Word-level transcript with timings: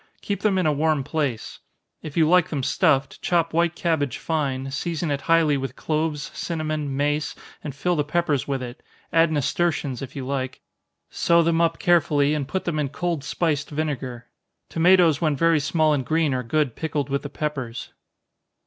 Keep 0.23 0.41
them 0.41 0.57
in 0.57 0.65
a 0.65 0.73
warm 0.73 1.03
place. 1.03 1.59
If 2.01 2.17
you 2.17 2.27
like 2.27 2.49
them 2.49 2.63
stuffed, 2.63 3.21
chop 3.21 3.53
white 3.53 3.75
cabbage 3.75 4.17
fine, 4.17 4.71
season 4.71 5.11
it 5.11 5.21
highly 5.21 5.57
with 5.57 5.75
cloves, 5.75 6.31
cinnamon, 6.33 6.97
mace, 6.97 7.35
and 7.63 7.75
fill 7.75 7.95
the 7.95 8.03
peppers 8.03 8.47
with 8.47 8.63
it 8.63 8.81
add 9.13 9.31
nasturtions 9.31 10.01
if 10.01 10.15
you 10.15 10.25
like 10.25 10.59
sew 11.11 11.43
them 11.43 11.61
up 11.61 11.77
carefully, 11.77 12.33
and 12.33 12.47
put 12.47 12.65
them 12.65 12.79
in 12.79 12.89
cold 12.89 13.23
spiced 13.23 13.69
vinegar. 13.69 14.25
Tomatoes 14.69 15.21
when 15.21 15.35
very 15.35 15.59
small 15.59 15.93
and 15.93 16.03
green 16.03 16.33
are 16.33 16.41
good 16.41 16.75
pickled 16.75 17.09
with 17.11 17.21
the 17.21 17.29
peppers. 17.29 17.93